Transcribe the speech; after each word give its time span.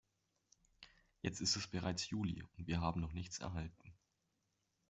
Jetzt 1.21 1.41
ist 1.41 1.69
bereits 1.69 2.09
Juli, 2.09 2.43
und 2.57 2.65
wir 2.65 2.81
haben 2.81 3.01
noch 3.01 3.13
nichts 3.13 3.37
erhalten. 3.37 3.93